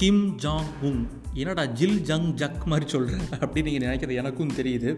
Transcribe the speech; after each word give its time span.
Kim 0.00 0.38
Jong 0.42 0.70
உங் 0.82 1.06
என்னடா 1.34 1.62
ஜில் 1.64 2.00
ஜங் 2.08 2.30
ஜக் 2.30 2.64
மாதிரி 2.64 2.90
சொல்கிறேன் 2.90 3.26
அப்படின்னு 3.40 3.62
நீங்கள் 3.62 3.88
நினைக்கிறது 3.88 4.14
எனக்கும் 4.14 4.48
தெரியுது. 4.48 4.90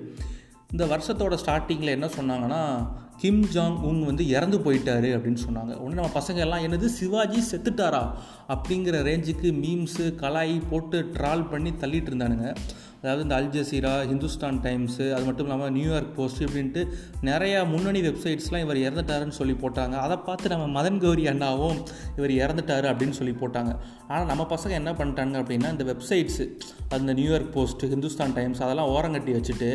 இந்த 0.71 0.85
வருஷத்தோட 0.85 1.39
ஸ்டார்டிங்கில் 1.47 1.95
என்ன 1.97 2.07
சொன்னாங்கன்னா 2.07 2.89
கிம் 3.17 3.45
ஜாங் 3.45 3.77
உங் 3.81 4.05
வந்து 4.05 4.29
இறந்து 4.29 4.59
போயிட்டாரு 4.59 5.11
அப்படின்னு 5.19 5.39
சொன்னாங்க. 5.49 5.75
உடனே 5.75 6.01
நம்ம 6.01 6.11
பசங்க 6.15 6.35
எல்லாம் 6.35 6.65
என்னது 6.65 6.85
சிவாஜி 6.85 7.57
செத்துட்டாரா? 7.57 8.03
அப்படிங்கிற 8.49 8.97
ரேஞ்சுக்கு 9.11 9.53
மீம்ஸு 9.65 10.07
கலாய் 10.23 10.63
போட்டு 10.71 11.11
ட்ரால் 11.13 11.49
பண்ணி 11.51 11.71
தள்ளிட்டு 11.71 12.11
இருந்தானுங்க. 12.11 12.57
அதாவது 13.03 13.23
இந்த 13.27 13.35
அல் 13.39 13.51
ஜசீரா 13.57 13.93
ஹிந்துஸ்தான் 14.11 14.57
டைம்ஸு 14.67 15.05
அது 15.17 15.25
மட்டும் 15.25 15.47
இல்லாமல் 15.47 15.71
நியூயார்க் 15.71 16.15
போஸ்ட் 16.17 16.43
இப்படின்ட்டு 16.45 16.83
நிறையா 17.23 17.59
முன்னணி 17.73 18.01
வெப்சைட்ஸ்லாம் 18.01 18.65
இவர் 18.65 18.81
இறந்துட்டாருன்னு 18.87 19.37
சொல்லி 19.39 19.55
போட்டாங்க. 19.63 19.95
அதை 20.05 20.17
பார்த்து 20.29 20.53
நம்ம 20.55 20.67
மதன் 20.79 20.99
கௌரி 21.05 21.27
அண்ணாவும் 21.33 21.79
இவர் 22.17 22.35
இறந்துட்டாரு 22.43 22.89
அப்படின்னு 22.93 23.19
சொல்லி 23.21 23.35
போட்டாங்க. 23.43 23.73
ஆனால் 24.09 24.27
நம்ம 24.27 24.47
பசங்க 24.55 24.75
என்ன 24.81 24.93
பண்ணிட்டாங்க 24.93 25.37
அப்படின்னா 25.43 25.71
இந்த 25.77 25.87
வெப்சைட்ஸு 25.93 26.47
அந்த 26.89 27.13
நியூயார்க் 27.13 27.53
போஸ்ட் 27.53 27.87
ஹிந்துஸ்தான் 27.95 28.35
டைம்ஸ் 28.41 28.63
அதெல்லாம் 28.67 28.93
ஓரங்கட்டி 28.97 29.35
வச்சுட்டு 29.39 29.71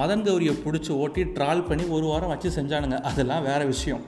மதன் 0.00 0.24
கௌரியை 0.28 0.54
பிடிச்சி 0.64 0.92
ஓட்டி 1.02 1.24
ட்ரால் 1.36 1.66
பண்ணி 1.68 1.84
ஒரு 1.96 2.06
வாரம் 2.06 2.32
வச்சு 2.34 2.50
செஞ்சானுங்க. 2.56 2.98
அதெல்லாம் 3.10 3.46
வேறு 3.50 3.66
விஷயம். 3.66 4.02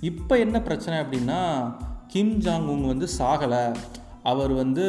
இப்போ 0.00 0.34
என்ன 0.38 0.56
பிரச்சனை 0.62 0.96
அப்படின்னா 1.04 1.40
கிம் 2.12 2.36
ஜாங் 2.40 2.68
உங் 2.72 2.84
வந்து 2.86 3.06
சாகலை. 3.18 3.64
அவர் 4.30 4.52
வந்து 4.62 4.84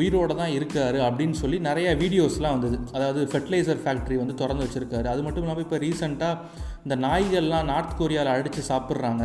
உயிரோடு 0.00 0.34
தான் 0.40 0.54
இருக்கார் 0.58 0.98
அப்படின்னு 1.06 1.36
சொல்லி 1.42 1.58
நிறைய 1.68 1.88
வீடியோஸ்லாம் 2.02 2.54
வந்தது. 2.56 2.76
அதாவது 2.96 3.20
ஃபெர்டிலைசர் 3.32 3.82
ஃபேக்ட்ரி 3.84 4.16
வந்து 4.22 4.34
திறந்து 4.40 4.64
வச்சுருக்காரு. 4.64 5.06
அது 5.12 5.22
மட்டும் 5.26 5.44
இல்லாமல் 5.44 5.64
இப்போ 5.66 5.78
ரீசெண்டாக 5.86 6.60
இந்த 6.84 6.94
நாய்கள்லாம் 7.04 7.68
நார்த் 7.72 7.98
கொரியாவில் 7.98 8.32
அடித்து 8.34 8.62
சாப்பிட்றாங்க. 8.70 9.24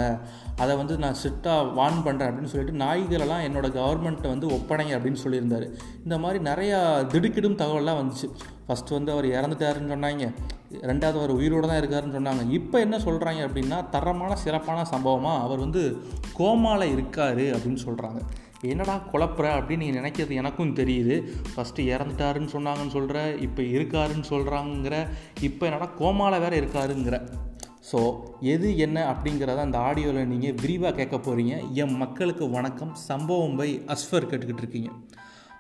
அதை 0.64 0.74
வந்து 0.82 0.96
நான் 1.04 1.18
ஸ்ட்ரிக்டாக 1.20 1.72
வார்ன் 1.80 2.04
பண்ணுறேன் 2.08 2.30
அப்படின்னு 2.30 2.52
சொல்லிட்டு 2.54 2.82
நாய்களெல்லாம் 2.84 3.46
என்னோடய 3.48 3.76
கவர்மெண்ட்டை 3.80 4.30
வந்து 4.34 4.48
ஒப்படைங்க 4.58 4.94
அப்படின்னு 4.98 5.24
சொல்லியிருந்தார். 5.24 5.66
இந்த 6.06 6.18
மாதிரி 6.24 6.42
நிறையா 6.50 6.80
திடுக்கிடும் 7.14 7.60
தகவல்லாம் 7.64 8.00
வந்துச்சு. 8.02 8.30
ஃபஸ்ட்டு 8.68 8.96
வந்து 8.98 9.12
அவர் 9.16 9.28
இறந்துட்டாருன்னு 9.38 9.94
சொன்னாங்க. 9.96 10.26
ரெண்டாவது 10.90 11.18
அவர் 11.20 11.38
உயிரோடு 11.40 11.68
தான் 11.70 11.82
இருக்காருன்னு 11.82 12.18
சொன்னாங்க. 12.18 12.44
இப்போ 12.60 12.78
என்ன 12.86 12.96
சொல்கிறாங்க 13.06 13.42
அப்படின்னா 13.48 13.78
தரமான 13.94 14.32
சிறப்பான 14.46 14.80
சம்பவமாக 14.94 15.44
அவர் 15.46 15.64
வந்து 15.66 15.84
கோமாவில் 16.40 16.94
இருக்கார் 16.96 17.46
அப்படின்னு 17.56 17.82
சொல்கிறாங்க 17.88 18.22
என்னடா 18.62 18.96
குழப்புற 19.14 19.48
அப்படின்னு 19.58 19.78
நீங்கள் 19.78 20.00
நினைக்கிறது 20.02 20.34
எனக்கும் 20.42 20.76
தெரியுது. 20.76 21.16
ஃபஸ்ட்டு 21.52 21.88
இறந்துட்டாருன்னு 21.94 22.54
சொன்னாங்கன்னு 22.56 22.96
சொல்கிற 22.96 23.36
இப்போ 23.46 23.62
இருக்காருன்னு 23.62 24.30
சொல்கிறாங்கிற 24.34 25.08
இப்போ 25.42 25.66
என்னடா 25.66 25.90
கோமாவில் 26.00 26.40
வேறு 26.40 26.62
இருக்காருங்கிற. 26.62 27.18
ஸோ 27.92 28.00
எது 28.42 28.78
என்ன 28.78 28.98
அப்படிங்கிறத 29.12 29.56
அந்த 29.56 29.78
ஆடியோவில் 29.78 30.28
நீங்கள் 30.28 30.56
விரிவாக 30.64 30.96
கேட்க 30.96 31.18
போகிறீங்க 31.18 31.74
என் 31.74 31.96
மக்களுக்கு 31.98 32.50
வணக்கம். 32.50 32.96
சம்பவம் 32.96 33.56
பை 33.56 33.70
அஸ்ஃபர் 33.96 34.30
கேட்டுக்கிட்டு 34.30 34.64
இருக்கீங்க. 34.66 34.92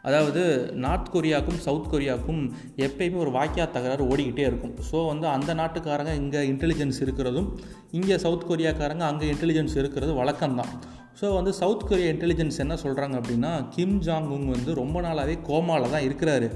அதாவது 0.04 0.72
நார்த் 0.74 1.14
கொரியாவுக்கும் 1.14 1.64
சவுத் 1.68 1.90
கொரியாவுக்கும் 1.94 2.44
எப்பயுமே 2.78 3.18
ஒரு 3.24 3.32
வாக்கியா 3.32 3.72
தகராறு 3.72 4.04
ஓடிக்கிட்டே 4.12 4.46
இருக்கும். 4.50 4.76
ஸோ 4.92 5.08
வந்து 5.08 5.28
அந்த 5.28 5.54
நாட்டுக்காரங்க 5.54 6.14
இங்கே 6.16 6.42
இன்டெலிஜென்ஸ் 6.52 7.00
இருக்கிறதும் 7.06 7.50
இங்கே 7.92 8.18
சவுத் 8.18 8.50
கொரியாக்காரங்க 8.52 9.00
அங்கே 9.00 9.32
இன்டெலிஜென்ஸ் 9.34 9.76
இருக்கிறது 9.78 10.14
வழக்கம்தான். 10.24 10.74
ஸோ 11.20 11.28
வந்து 11.34 11.52
சவுத் 11.54 11.86
கொரியா 11.90 12.10
இன்டெலிஜென்ஸ் 12.14 12.58
என்ன 12.58 12.74
சொல்கிறாங்க 12.84 13.16
அப்படின்னா 13.20 13.52
கிம் 13.70 13.96
ஜாங் 14.02 14.28
உங் 14.36 14.50
வந்து 14.50 14.74
ரொம்ப 14.74 14.98
நாளாகவே 15.02 15.36
கோமாவில் 15.48 15.94
தான் 15.94 16.06
இருக்கிறாரு. 16.08 16.50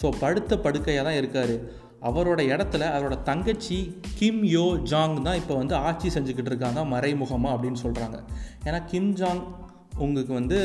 ஸோ 0.00 0.06
படுத்த 0.20 0.58
படுக்கையாக 0.58 1.06
தான் 1.08 1.18
இருக்கார். 1.20 1.54
அவரோட 2.08 2.40
இடத்துல 2.52 2.86
அவரோட 2.96 3.16
தங்கச்சி 3.22 3.78
கிம் 4.18 4.42
யோ 4.44 4.64
ஜாங் 4.90 5.14
தான் 5.22 5.38
இப்போ 5.40 5.54
வந்து 5.54 5.74
ஆட்சி 5.88 6.08
செஞ்சுக்கிட்டு 6.08 6.50
இருக்காங்க 6.52 6.84
மறைமுகமாக 6.84 7.54
அப்படின்னு 7.56 7.80
சொல்கிறாங்க 7.82 8.18
ஏன்னா 8.64 8.80
கிம் 8.84 9.12
ஜாங் 9.14 9.42
உங்களுக்கு 9.98 10.32
வந்து 10.32 10.58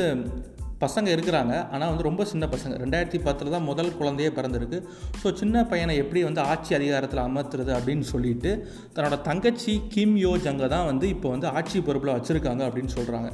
பசங்க 0.84 1.08
இருக்கிறாங்க. 1.14 1.54
ஆனால் 1.74 1.90
வந்து 1.92 2.06
ரொம்ப 2.08 2.24
சின்ன 2.32 2.46
பசங்க. 2.54 2.74
ரெண்டாயிரத்தி 2.84 3.20
பத்தில் 3.26 3.54
தான் 3.54 3.66
முதல் 3.70 3.90
குழந்தையே 4.00 4.30
பிறந்திருக்கு. 4.38 4.80
ஸோ 5.22 5.34
சின்ன 5.40 5.64
பையனை 5.72 5.96
எப்படி 6.02 6.22
வந்து 6.28 6.42
ஆட்சி 6.52 6.74
அதிகாரத்தில் 6.80 7.24
அமர்த்துறது 7.28 7.74
அப்படின்னு 7.78 8.06
சொல்லிட்டு 8.12 8.52
தன்னோட 8.96 9.18
தங்கச்சி 9.30 9.74
கிம் 9.96 10.16
யோ 10.24 10.34
ஜங்கை 10.46 10.68
தான் 10.76 10.88
வந்து 10.90 11.08
இப்போ 11.14 11.30
வந்து 11.36 11.48
ஆட்சி 11.56 11.80
பொறுப்பில் 11.88 12.16
வச்சுருக்காங்க 12.16 12.64
அப்படின்னு 12.68 12.94
சொல்கிறாங்க 12.98 13.30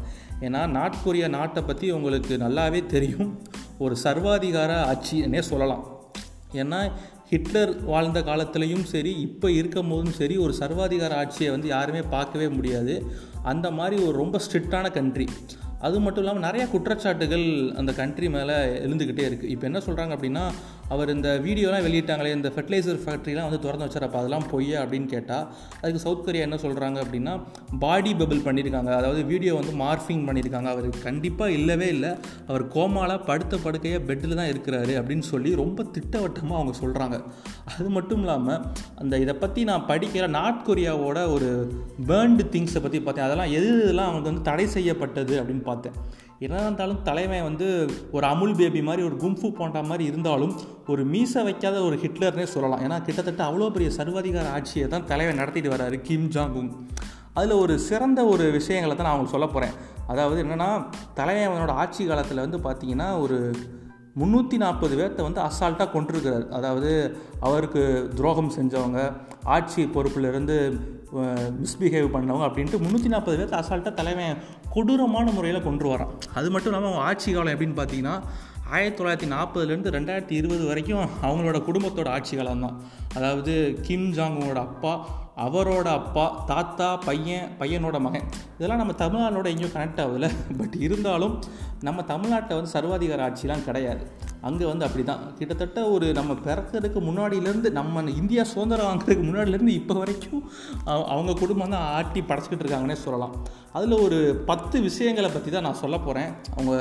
ஏன்னா 0.46 0.62
நாட்கொரிய 0.78 1.14
கொரியா 1.16 1.28
நாட்டை 1.36 1.60
பற்றி 1.62 1.86
உங்களுக்கு 1.96 2.34
நல்லாவே 2.42 2.80
தெரியும். 2.86 3.28
ஒரு 3.84 3.94
சர்வாதிகார 4.02 4.72
ஆட்சின்னே 4.90 5.40
சொல்லலாம். 5.48 5.84
ஏன்னா 6.62 6.80
ஹிட்லர் 7.30 7.72
வாழ்ந்த 7.92 8.18
காலத்துலேயும் 8.20 8.84
சரி 8.90 9.12
இப்போ 9.26 9.46
இருக்கும் 9.50 9.88
போதும் 9.92 10.16
சரி 10.18 10.34
ஒரு 10.44 10.52
சர்வாதிகார 10.60 11.14
ஆட்சியை 11.22 11.50
வந்து 11.54 11.68
யாருமே 11.68 12.02
பார்க்கவே 12.14 12.48
முடியாது. 12.56 12.94
அந்த 13.52 13.70
மாதிரி 13.78 13.96
ஒரு 14.08 14.16
ரொம்ப 14.22 14.40
ஸ்ட்ரிக்டான 14.46 14.90
கண்ட்ரி 14.98 15.26
அது 15.78 16.00
மட்டும் 16.00 16.22
இல்லாமல் 16.24 16.46
நிறையா 16.48 16.66
குற்றச்சாட்டுகள் 16.70 17.74
அந்த 17.76 17.92
கண்ட்ரி 17.92 18.28
மேலே 18.28 18.54
எழுந்துக்கிட்டே 18.84 19.24
இருக்குது 19.28 19.50
இப்போ 19.50 19.66
என்ன 19.66 19.78
சொல்கிறாங்க 19.78 20.14
அப்படின்னா 20.16 20.44
அவர் 20.88 21.10
இந்த 21.14 21.28
வீடியோலாம் 21.46 21.84
வெளியிட்டாங்களே 21.86 22.32
இந்த 22.36 22.48
ஃபெர்டிலைசர் 22.54 23.00
ஃபேக்ட்ரிலாம் 23.04 23.48
வந்து 23.48 23.60
திறந்து 23.64 23.86
வச்சாரப்ப 23.86 24.18
அதெல்லாம் 24.20 24.46
பொய்யா 24.52 24.78
அப்படின்னு 24.84 25.08
கேட்டால் 25.14 25.44
அதுக்கு 25.80 26.02
சவுத் 26.04 26.24
கொரியா 26.26 26.44
என்ன 26.48 26.56
சொல்கிறாங்க 26.56 26.98
அப்படின்னா 27.04 27.34
பாடி 27.78 28.12
பபிள் 28.14 28.44
பண்ணியிருக்காங்க 28.46 28.90
அதாவது 29.00 29.22
வீடியோ 29.24 29.54
வந்து 29.54 29.72
மார்ஃபிங் 29.84 30.24
பண்ணியிருக்காங்க 30.28 30.70
அவர் 30.74 30.88
கண்டிப்பாக 31.06 31.56
இல்லவே 31.58 31.88
இல்லை. 31.88 32.12
அவர் 32.48 32.64
கோமால 32.68 33.18
படுத்த 33.24 33.56
படுக்கையாக 33.64 34.04
பெட்டில் 34.08 34.38
தான் 34.40 34.50
இருக்கிறாரு 34.52 34.94
அப்படின்னு 35.00 35.26
சொல்லி 35.32 35.54
ரொம்ப 35.54 35.82
திட்டவட்டமாக 35.96 36.58
அவங்க 36.60 36.74
சொல்கிறாங்க 36.82 37.18
அது 37.76 37.88
மட்டும் 37.88 38.20
இல்லாமல் 38.20 38.62
அந்த 39.02 39.18
இதை 39.18 39.34
பற்றி 39.34 39.64
நான் 39.64 39.86
படிக்கிற 39.88 40.26
நார்த் 40.38 40.66
கொரியாவோட 40.68 41.18
ஒரு 41.34 41.48
பேர்ன்டு 42.08 42.44
திங்ஸை 42.54 42.82
பற்றி 42.82 43.00
பார்த்தேன். 43.00 43.26
அதெல்லாம் 43.26 43.52
எது 43.58 43.68
இதெல்லாம் 43.82 44.10
அவங்க 44.10 44.28
வந்து 44.30 44.42
தடை 44.42 44.66
செய்யப்பட்டது 44.76 45.34
அப்படின்னு 45.42 45.64
பார்த்தேன். 45.70 45.96
என்ன 46.38 46.62
இருந்தாலும் 46.62 47.02
தலைவன் 47.02 47.42
வந்து 47.42 47.90
ஒரு 48.12 48.26
அமுல் 48.26 48.54
பேபி 48.54 48.82
மாதிரி 48.82 49.02
ஒரு 49.02 49.16
கும்ஃபு 49.16 49.50
போன்ற 49.50 49.82
மாதிரி 49.82 50.04
இருந்தாலும் 50.04 50.54
ஒரு 50.86 51.04
மீசை 51.04 51.42
வைக்காத 51.42 51.82
ஒரு 51.82 51.96
ஹிட்லர்னே 51.96 52.42
சொல்லலாம். 52.42 52.82
ஏன்னா 52.82 53.02
கிட்டத்தட்ட 53.02 53.44
அவ்வளோ 53.44 53.70
பெரிய 53.70 53.90
சர்வாதிகார 53.96 54.52
ஆட்சியை 54.52 54.88
தான் 54.88 55.06
தலைவன் 55.06 55.36
நடத்திட்டு 55.36 55.70
வர்றாரு 55.70 56.00
கிம் 56.00 56.28
ஜாங் 56.28 56.52
உங் 56.52 56.70
அதில் 57.32 57.52
ஒரு 57.52 57.78
சிறந்த 57.78 58.24
ஒரு 58.24 58.50
விஷயங்களை 58.50 58.96
தான் 58.96 59.06
நான் 59.06 59.14
அவங்களுக்கு 59.14 59.38
சொல்ல 59.38 59.46
போகிறேன் 59.46 59.74
அதாவது 60.06 60.44
என்னென்னா 60.44 60.68
தலைவனோட 61.16 61.68
ஆட்சி 61.68 62.06
காலத்தில் 62.06 62.38
வந்து 62.38 62.58
பார்த்திங்கன்னா 62.58 63.20
ஒரு 63.20 63.38
முந்நூற்றி 64.16 64.56
நாற்பது 64.56 64.94
பேர்த்த 64.96 65.22
வந்து 65.22 65.40
அசால்ட்டாக 65.40 65.88
கொண்டிருக்கிறார் 65.92 66.46
அதாவது 66.50 66.90
அவருக்கு 67.40 67.82
துரோகம் 68.14 68.54
செஞ்சவங்க 68.56 69.00
ஆட்சி 69.46 69.82
பொறுப்பிலிருந்து 69.94 70.56
மிஸ்பிஹேவ் 71.60 72.08
பண்ணவங்க 72.14 72.46
அப்படின்ட்டு 72.48 72.80
முந்நூற்றி 72.80 73.10
நாற்பது 73.10 73.36
பேர்த்த 73.36 73.60
அசால்ட்டாக 73.60 73.94
தலைவன் 73.94 74.40
கொடூரமான 74.68 75.32
முறையில் 75.32 75.62
கொண்டு 75.62 75.88
வரான் 75.88 76.14
அது 76.34 76.48
மட்டும் 76.50 76.70
இல்லாமல் 76.70 76.90
அவங்க 76.90 77.04
ஆட்சி 77.04 77.28
காலம் 77.32 77.54
எப்படின்னு 77.54 77.78
பார்த்தீங்கன்னா 77.78 78.16
ஆயிரத்தி 78.70 78.98
தொள்ளாயிரத்தி 79.00 79.28
நாற்பதுலேருந்து 79.30 79.92
ரெண்டாயிரத்தி 79.92 80.34
இருபது 80.34 80.64
வரைக்கும் 80.66 81.04
அவங்களோட 81.22 81.58
குடும்பத்தோட 81.64 82.08
ஆட்சி 82.08 82.34
காலம் 82.36 82.64
தான் 82.66 82.78
அதாவது 83.14 83.52
கிம் 83.82 84.08
ஜாங்கோட 84.14 84.58
அப்பா 84.60 84.94
அவரோட 85.44 85.88
அப்பா 86.00 86.26
தாத்தா 86.50 86.86
பையன் 87.06 87.48
பையனோட 87.60 87.96
மகன். 88.04 88.26
இதெல்லாம் 88.56 88.80
நம்ம 88.82 88.94
தமிழ்நாடோட 89.02 89.46
எங்கேயும் 89.52 89.74
கனெக்ட் 89.74 90.00
ஆகுதுல்ல. 90.04 90.28
பட் 90.60 90.76
இருந்தாலும் 90.86 91.34
நம்ம 91.86 92.02
தமிழ்நாட்டில் 92.12 92.58
வந்து 92.58 92.74
சர்வாதிகார 92.76 93.24
ஆட்சிலாம் 93.26 93.66
கிடையாது. 93.66 94.04
அங்கே 94.48 94.64
வந்து 94.70 94.84
அப்படி 94.86 95.04
தான் 95.10 95.22
கிட்டத்தட்ட 95.38 95.80
ஒரு 95.94 96.06
நம்ம 96.18 96.32
பிறக்கிறதுக்கு 96.46 97.00
முன்னாடியிலேருந்து 97.08 97.70
நம்ம 97.78 98.04
இந்தியா 98.22 98.42
சுதந்திரம் 98.52 98.88
வாங்குறதுக்கு 98.88 99.26
முன்னாடியிலேருந்து 99.28 99.76
இப்போ 99.80 99.94
வரைக்கும் 100.00 100.42
அவங்க 101.12 101.34
குடும்பம் 101.42 101.74
தான் 101.74 101.86
ஆட்டி 101.98 102.22
படைச்சிக்கிட்டு 102.30 102.64
இருக்காங்கன்னே 102.66 102.98
சொல்லலாம். 103.04 103.34
அதில் 103.78 104.02
ஒரு 104.06 104.18
பத்து 104.50 104.76
விஷயங்களை 104.88 105.30
பற்றி 105.36 105.52
தான் 105.56 105.66
நான் 105.68 105.82
சொல்ல 105.82 105.98
போகிறேன் 106.06 106.30
அவங்க 106.56 106.74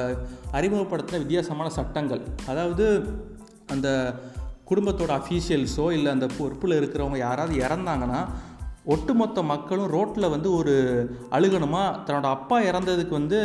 அறிமுகப்படுத்தின 0.60 1.22
வித்தியாசமான 1.26 1.70
சட்டங்கள். 1.80 2.24
அதாவது 2.54 2.88
அந்த 3.76 3.90
குடும்பத்தோட 4.70 5.12
அஃபீஷியல்ஸோ 5.20 5.92
இல்லை 5.92 6.12
அந்த 6.12 6.28
பொறுப்பில் 6.38 6.80
இருக்கிறவங்க 6.80 7.18
யாராவது 7.18 7.56
இறந்தாங்கன்னா 7.60 8.22
ஒட்டுமொத்த 8.88 9.44
மக்களும் 9.44 9.88
ரோட்டில் 9.88 10.30
வந்து 10.30 10.54
ஒரு 10.56 10.74
அழுகணுமா? 11.32 11.84
தன்னோட 12.06 12.22
அப்பா 12.22 12.60
இறந்ததுக்கு 12.60 13.10
வந்து 13.10 13.40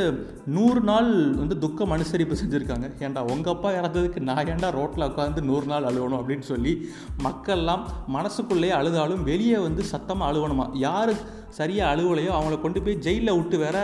நூறு 0.46 0.80
நாள் 0.80 1.34
வந்து 1.34 1.58
துக்கம் 1.58 1.92
அனுசரிப்பு 1.92 2.36
செஞ்சுருக்காங்க. 2.40 2.86
ஏன்டா 2.98 3.18
உங்கள் 3.18 3.52
அப்பா 3.52 3.70
இறந்ததுக்கு 3.70 4.20
நான் 4.20 4.44
ஏன்டா 4.44 4.70
ரோட்டில் 4.70 5.04
உட்காந்து 5.04 5.42
நூறு 5.42 5.66
நாள் 5.66 5.84
அழுகணும் 5.84 6.20
அப்படின்னு 6.20 6.46
சொல்லி 6.52 6.88
மக்கள்லாம் 7.24 7.80
மனசுக்குள்ளேயே 8.06 8.74
அழுதாலும் 8.74 9.22
வெளியே 9.22 9.58
வந்து 9.58 9.82
சத்தமாக 9.82 10.30
அழுகணுமா? 10.30 10.66
யாருக்கு 10.72 11.38
சரியாக 11.58 11.90
அழுவலையோ 11.92 12.30
அவங்கள 12.36 12.56
கொண்டு 12.64 12.80
போய் 12.84 13.00
ஜெயிலில் 13.06 13.36
விட்டு 13.38 13.56
வேற 13.64 13.78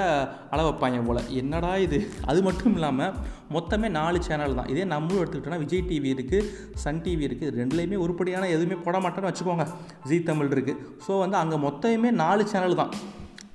அழ 0.52 0.58
வைப்பாங்க 0.66 1.00
போல். 1.08 1.20
என்னடா 1.40 1.72
இது? 1.86 1.98
அது 2.30 2.40
மட்டும் 2.48 2.74
இல்லாமல் 2.78 3.16
மொத்தமே 3.56 3.88
நாலு 3.98 4.18
சேனல் 4.28 4.58
தான். 4.58 4.70
இதே 4.74 4.84
நம்மளும் 4.94 5.20
எடுத்துக்கிட்டோன்னா 5.22 5.62
விஜய் 5.64 5.86
டிவி 5.90 6.10
இருக்குது 6.14 6.48
சன் 6.84 7.02
டிவி 7.04 7.26
இருக்குது 7.28 7.54
ரெண்டுலேயுமே 7.60 7.98
உருப்படியான 8.04 8.48
எதுவுமே 8.56 8.78
போட 8.86 8.98
மாட்டேன்னு 9.04 9.30
வச்சுக்கோங்க. 9.30 9.66
ஜி 10.10 10.18
தமிழ் 10.30 10.52
இருக்குது 10.56 10.82
ஸோ 11.06 11.20
வந்து 11.24 11.38
அங்கே 11.42 11.58
மொத்தமே 11.68 12.12
நாலு 12.24 12.44
சேனல் 12.54 12.80
தான். 12.82 12.94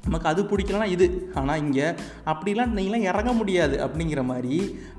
நமக்கு 0.06 0.28
அது 0.30 0.42
பிடிக்கலனா 0.52 0.86
இது. 0.94 1.08
ஆனால் 1.40 1.60
இங்கே 1.64 1.88
அப்படிலாம் 2.32 2.72
நீங்களாம் 2.78 3.06
இறங்க 3.10 3.32
முடியாது 3.40 3.76
அப்படிங்கிற 3.86 4.22
மாதிரி 4.30 4.56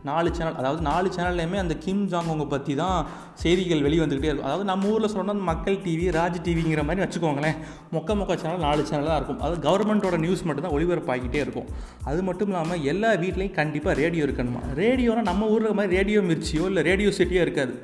நாலு 0.08 0.28
சேனல் 0.36 0.58
அதாவது 0.60 0.82
நாலு 0.88 1.08
சேனல்லையுமே 1.16 1.58
அந்த 1.62 1.74
கிம் 1.84 2.04
ஜாங்கோங்க 2.12 2.46
பற்றி 2.52 2.74
தான் 2.82 2.98
செய்திகள் 3.42 3.84
வெளியே 3.86 4.02
வந்துக்கிட்டே 4.02 4.30
இருக்கும். 4.30 4.48
அதாவது 4.50 4.66
நம்ம 4.70 4.90
ஊரில் 4.92 5.14
சொன்னால் 5.16 5.42
மக்கள் 5.50 5.78
டிவி 5.86 6.06
ராஜ் 6.18 6.38
டிவிங்கிற 6.46 6.84
மாதிரி 6.88 7.04
வச்சுக்கோங்களேன். 7.04 7.58
மொக்க 7.96 8.16
மொக்க 8.20 8.36
சேனல் 8.44 8.64
நாலு 8.68 8.84
சேனல் 8.90 9.10
தான் 9.12 9.20
இருக்கும். 9.20 9.40
அதாவது 9.42 9.60
கவர்மெண்ட்டோட 9.68 10.18
நியூஸ் 10.26 10.46
மட்டும் 10.50 10.66
தான் 10.66 10.76
ஒளிபரப்பாகிட்டே 10.78 11.42
இருக்கும். 11.46 11.68
அது 12.10 12.22
மட்டும் 12.28 12.52
இல்லாமல் 12.52 12.86
எல்லா 12.92 13.12
வீட்லேயும் 13.24 13.58
கண்டிப்பாக 13.60 13.96
ரேடியோ 14.02 14.24
இருக்கணுமா? 14.28 14.62
ரேடியோனால் 14.82 15.30
நம்ம 15.32 15.50
ஊரில் 15.56 15.78
மாதிரி 15.80 15.96
ரேடியோ 16.00 16.22
மிர்ச்சியோ 16.30 16.66
இல்லை 16.72 16.84
ரேடியோ 16.90 17.12
சிட்டியோ 17.20 17.44
இருக்காது. 17.48 17.74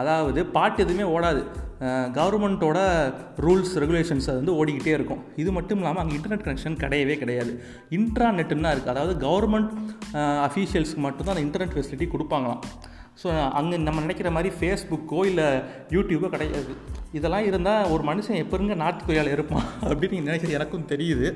அதாவது 0.00 0.40
பாட்டு 0.56 0.82
எதுவுமே 0.84 1.06
ஓடாது. 1.16 1.42
கவர்மெண்ட்டோட 2.16 2.78
ரூல்ஸ் 3.44 3.74
ரெகுலேஷன்ஸ் 3.82 4.28
அது 4.30 4.40
வந்து 4.40 4.56
ஓடிக்கிட்டே 4.60 4.92
இருக்கும். 4.98 5.20
இது 5.42 5.50
மட்டும் 5.58 5.80
இல்லாமல் 5.80 6.02
அங்கே 6.02 6.16
இன்டர்நெட் 6.18 6.46
கனெக்ஷன் 6.46 6.80
கிடையவே 6.84 7.16
கிடையாது. 7.22 7.52
இன்ட்ரா 7.98 8.28
நெட்டுன்னு 8.38 8.66
தான் 8.66 8.74
இருக்குது 8.76 8.94
அதாவது 8.94 9.14
கவர்மெண்ட் 9.26 9.70
அஃபீஷியல்ஸ்க்கு 10.48 11.04
மட்டும்தான் 11.06 11.34
அந்த 11.34 11.46
இன்டர்நெட் 11.46 11.76
ஃபெசிலிட்டி 11.76 12.08
கொடுப்பாங்களாம். 12.14 12.62
ஸோ 13.22 13.28
அங்கே 13.58 13.76
நம்ம 13.86 13.98
நினைக்கிற 14.04 14.28
மாதிரி 14.36 14.50
ஃபேஸ்புக்கோ 14.58 15.20
இல்லை 15.30 15.46
யூடியூபோ 15.96 16.28
கிடையாது. 16.32 16.72
இதெல்லாம் 17.18 17.46
இருந்தால் 17.48 17.90
ஒரு 17.94 18.02
மனுஷன் 18.08 18.40
எப்போருங்க 18.42 18.76
நார்த் 18.80 19.04
கொரியாவில் 19.06 19.34
இருப்பான் 19.34 19.66
அப்படின்னு 19.88 20.14
நீங்கள் 20.16 20.30
நினைக்கிறது 20.30 20.58
எனக்கும் 20.58 20.88
தெரியுது. 20.92 21.28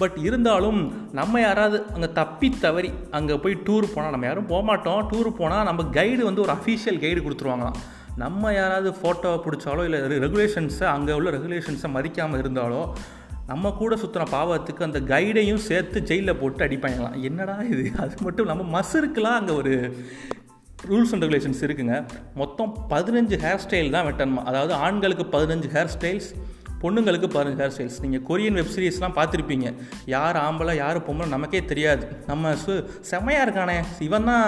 பட் 0.00 0.16
இருந்தாலும் 0.26 0.80
நம்ம 1.18 1.40
யாராவது 1.46 1.78
அங்கே 1.94 2.08
தப்பி 2.20 2.48
தவறி 2.64 2.90
அங்கே 3.18 3.36
போய் 3.44 3.62
டூர் 3.68 3.92
போனால் 3.94 4.14
நம்ம 4.16 4.28
யாரும் 4.30 4.50
போக 4.52 4.62
மாட்டோம் 4.70 5.06
டூர் 5.12 5.30
போனால் 5.40 5.68
நம்ம 5.70 5.86
கைடு 5.98 6.22
வந்து 6.30 6.44
ஒரு 6.46 6.54
அஃபீஷியல் 6.58 7.02
கைடு 7.06 7.22
கொடுத்துருவாங்களாம். 7.26 7.78
நம்ம 8.22 8.52
யாராவது 8.52 8.90
ஃபோட்டோவை 8.98 9.38
பிடிச்சாலோ 9.44 9.82
இல்லை 9.88 9.98
ரெகுலேஷன்ஸை 10.26 10.86
அங்கே 10.94 11.12
உள்ள 11.12 11.28
ரெகுலேஷன்ஸை 11.30 11.88
மதிக்காமல் 11.96 12.40
இருந்தாலோ 12.42 12.82
நம்ம 13.50 13.70
கூட 13.78 13.94
சுற்றுற 13.96 14.22
பாவத்துக்கு 14.32 14.82
அந்த 14.86 14.98
கைடையும் 15.12 15.62
சேர்த்து 15.68 15.98
ஜெயிலில் 16.08 16.38
போட்டு 16.40 16.64
அடிப்பாங்களாம். 16.66 17.16
என்னடா 17.28 17.54
இது? 17.72 17.84
அது 18.02 18.14
மட்டும் 18.20 18.44
இல்லாமல் 18.46 18.70
மசருக்கெலாம் 18.74 19.38
அங்கே 19.40 19.52
ஒரு 19.52 19.72
ரூல்ஸ் 20.90 21.12
அண்ட் 21.12 21.24
ரெகுலேஷன்ஸ் 21.24 21.62
இருக்குங்க. 21.66 21.96
மொத்தம் 22.34 22.70
பதினஞ்சு 22.92 23.38
ஹேர் 23.44 23.62
ஸ்டைல் 23.64 23.94
தான் 23.96 24.06
வெட்டணுமா? 24.08 24.42
அதாவது 24.50 24.74
ஆண்களுக்கு 24.86 25.26
பதினஞ்சு 25.36 25.70
ஹேர் 25.76 25.92
ஸ்டைல்ஸ் 25.96 26.28
பொண்ணுங்களுக்கு 26.82 27.30
பதினஞ்சு 27.36 27.62
ஹேர் 27.62 27.74
ஸ்டைல்ஸ் 27.76 27.98
நீங்கள் 28.04 28.24
கொரியன் 28.28 28.58
வெப் 28.60 28.74
சீரிஸ்லாம் 28.76 29.16
பார்த்துருப்பீங்க. 29.18 29.68
யார் 30.16 30.38
ஆம்பளை 30.46 30.76
யார் 30.76 31.06
பொம்பளை 31.08 31.28
நமக்கே 31.36 31.64
தெரியாது. 31.64 32.06
நம்ம 32.26 32.54
சு 32.64 32.74
செமையாக 33.10 33.46
இருக்கானே. 33.46 33.78
இவன் 34.08 34.30
தான் 34.32 34.46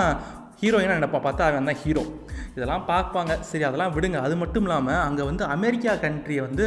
ஹீரோயினாக 0.63 0.99
நினைப்பா. 1.01 1.21
பார்த்தா 1.29 1.51
அவன் 1.51 1.71
தான் 1.71 1.81
ஹீரோ 1.85 2.05
இதெல்லாம் 2.57 2.89
பார்ப்பாங்க. 2.93 3.35
சரி 3.51 3.65
அதெல்லாம் 3.69 3.95
விடுங்க. 3.99 4.19
அது 4.27 4.35
மட்டும் 4.43 4.67
இல்லாமல் 4.69 5.03
அங்கே 5.09 5.29
வந்து 5.31 5.45
அமெரிக்கா 5.57 5.95
கண்ட்ரியை 6.07 6.43
வந்து 6.49 6.67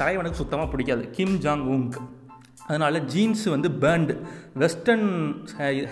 தலைவனுக்கு 0.00 0.42
சுத்தமாக 0.44 0.68
பிடிக்காது. 0.72 1.04
கிம் 1.18 1.36
ஜாங் 1.44 1.66
உங்க் 1.74 1.98
அதனால் 2.70 2.98
ஜீன்ஸ் 3.12 3.44
வந்து 3.52 3.68
பேண்டு 3.82 4.14
வெஸ்டர்ன் 4.62 5.06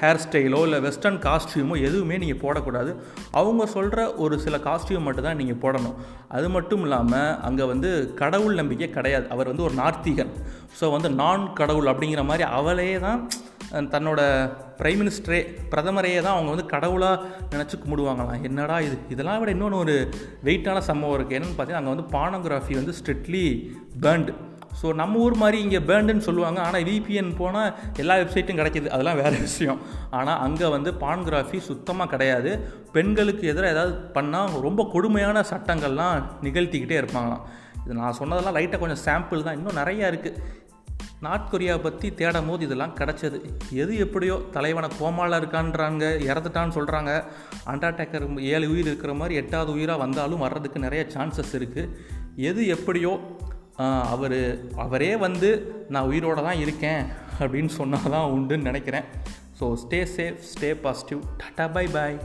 ஹேர் 0.00 0.20
ஸ்டைலோ 0.25 0.61
இல்லை 0.67 0.79
வெஸ்டர்ன் 0.85 1.19
காஸ்டியூமோ 1.25 1.76
எதுவுமே 1.88 2.17
நீங்கள் 2.23 2.40
போடக்கூடாது. 2.43 2.90
அவங்க 3.38 3.64
சொல்கிற 3.75 4.00
ஒரு 4.25 4.35
சில 4.44 4.56
காஸ்டியூம் 4.67 5.06
மட்டும் 5.08 5.26
தான் 5.29 5.40
நீங்கள் 5.40 5.61
போடணும். 5.64 5.96
அது 6.37 6.49
மட்டும் 6.56 6.82
இல்லாமல் 6.87 7.35
அங்கே 7.49 7.67
வந்து 7.73 7.90
கடவுள் 8.23 8.61
நம்பிக்கை 8.61 8.88
கிடையாது. 8.96 9.26
அவர் 9.37 9.50
வந்து 9.52 9.67
ஒரு 9.69 9.76
நார்த்திகன் 9.82 10.32
ஸோ 10.81 10.93
வந்து 10.96 11.11
நான் 11.23 11.44
கடவுள் 11.61 11.93
அப்படிங்கிற 11.93 12.25
மாதிரி 12.31 12.46
அவளே 12.58 12.90
தான் 13.06 13.23
தன்னோட 13.94 14.20
பிரைம் 14.80 15.00
மினிஸ்டரே 15.02 15.40
பிரதமரையே 15.72 16.20
தான் 16.22 16.36
அவங்க 16.36 16.50
வந்து 16.54 16.66
கடவுளாக 16.74 17.24
நினச்சி 17.54 17.76
கும்பிடுவாங்களாம். 17.76 18.42
என்னடா 18.48 18.76
இது? 18.80 18.98
இதெல்லாம் 19.14 19.40
விட 19.40 19.50
இன்னொன்று 19.56 19.82
ஒரு 19.84 19.96
வெயிட்டான 20.48 20.82
சம்பவம் 20.90 21.16
இருக்குது 21.16 21.38
என்னென்னு 21.38 21.56
பார்த்தீங்கன்னா 21.56 21.82
அங்கே 21.84 21.94
வந்து 21.94 22.10
பானோகிராஃபி 22.16 22.76
வந்து 22.80 22.96
ஸ்ட்ரிக்ட்லி 23.00 23.46
பேர்ண்டு 24.04 24.34
ஸோ 24.80 24.88
நம்ம 24.94 25.18
ஊர் 25.18 25.34
மாதிரி 25.42 25.58
இங்கே 25.64 25.78
பேர்ண்டுன்னு 25.90 26.24
சொல்லுவாங்க. 26.26 26.58
ஆனால் 26.66 26.84
விபிஎன் 26.88 27.30
போனால் 27.38 27.70
எல்லா 28.02 28.14
வெப்சைட்டும் 28.20 28.58
கிடைக்கிது. 28.60 28.88
அதெல்லாம் 28.94 29.20
வேறு 29.20 29.36
விஷயம். 29.46 29.78
ஆனால் 30.18 30.40
அங்கே 30.46 30.66
வந்து 30.74 30.90
பான்கிராஃபி 31.00 31.58
சுத்தமாக 31.68 32.10
கிடையாது. 32.12 32.50
பெண்களுக்கு 32.92 33.44
எதிராக 33.52 33.74
ஏதாவது 33.74 33.94
பண்ணால் 34.16 34.54
ரொம்ப 34.66 34.84
கொடுமையான 34.94 35.42
சட்டங்கள்லாம் 35.52 36.28
நிகழ்த்திக்கிட்டே 36.46 36.98
இருப்பாங்களாம். 37.00 37.44
இது 37.84 37.98
நான் 38.00 38.18
சொன்னதெல்லாம் 38.20 38.56
லைட்டாக 38.58 38.80
கொஞ்சம் 38.84 39.04
சாம்பிள் 39.06 39.44
தான். 39.46 39.58
இன்னும் 39.58 39.78
நிறையா 39.80 40.06
இருக்குது 40.12 40.40
நார்த் 41.26 41.50
கொரியா 41.52 41.74
பற்றி 41.84 42.08
தேடும் 42.20 42.48
போது 42.48 42.62
இதெல்லாம் 42.66 42.94
கிடச்சது. 42.98 43.38
எது 43.82 43.92
எப்படியோ 44.04 44.36
தலைவனை 44.56 44.88
கோமாவில் 45.00 45.38
இருக்கான்றாங்க 45.40 46.04
இறந்துட்டான்னு 46.30 46.76
சொல்கிறாங்க 46.78 47.12
அண்டர்டேக்கர் 47.72 48.26
ஏழு 48.52 48.66
உயிர் 48.74 48.90
இருக்கிற 48.90 49.14
மாதிரி 49.14 49.40
எட்டாவது 49.42 49.72
உயிராக 49.76 50.02
வந்தாலும் 50.04 50.44
வர்றதுக்கு 50.46 50.84
நிறைய 50.86 51.04
சான்சஸ் 51.14 51.54
இருக்குது 51.58 51.90
எது 52.50 52.62
எப்படியோ 52.76 53.12
அவர் 54.14 54.38
அவரே 54.84 55.10
வந்து 55.26 55.48
நான் 55.88 56.08
உயிரோடு 56.12 56.42
தான் 56.48 56.62
இருக்கேன் 56.64 57.02
அப்படின்னு 57.40 57.72
சொன்னால் 57.80 58.14
தான் 58.16 58.30
உண்டுன்னு 58.36 58.68
நினைக்கிறேன். 58.70 59.06
So 59.58 59.66
stay 59.82 60.00
safe 60.16 60.40
stay 60.52 60.70
positive 60.84 61.20
ta ta 61.40 61.64
bye 61.72 61.86
bye 61.96 62.18